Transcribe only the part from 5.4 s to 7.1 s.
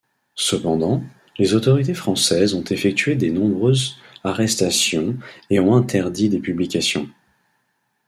et ont interdit des publications.